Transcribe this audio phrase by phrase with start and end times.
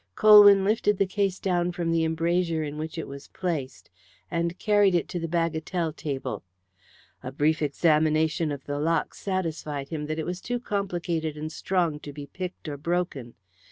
[0.15, 3.91] Colwyn lifted the case down from the embrasure in which it was placed,
[4.31, 6.41] and carried it to the bagatelle table.
[7.21, 11.99] A brief examination of the lock satisfied him that it was too complicated and strong
[11.99, 13.35] to be picked or broken.